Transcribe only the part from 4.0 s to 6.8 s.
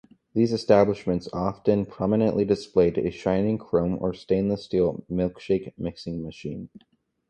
or stainless steel milkshake mixing machine.